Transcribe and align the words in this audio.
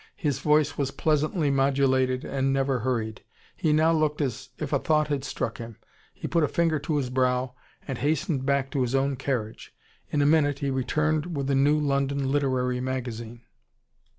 His 0.15 0.39
voice 0.39 0.79
was 0.79 0.89
pleasantly 0.89 1.51
modulated, 1.51 2.25
and 2.25 2.51
never 2.51 2.79
hurried. 2.79 3.21
He 3.55 3.71
now 3.71 3.91
looked 3.91 4.19
as 4.19 4.49
if 4.57 4.73
a 4.73 4.79
thought 4.79 5.09
had 5.09 5.23
struck 5.23 5.59
him. 5.59 5.77
He 6.11 6.27
put 6.27 6.43
a 6.43 6.47
finger 6.47 6.79
to 6.79 6.97
his 6.97 7.11
brow, 7.11 7.53
and 7.87 7.99
hastened 7.99 8.43
back 8.43 8.71
to 8.71 8.81
his 8.81 8.95
own 8.95 9.15
carriage. 9.15 9.75
In 10.09 10.19
a 10.19 10.25
minute, 10.25 10.57
he 10.57 10.71
returned 10.71 11.37
with 11.37 11.51
a 11.51 11.55
new 11.55 11.79
London 11.79 12.31
literary 12.31 12.79
magazine. 12.79 13.41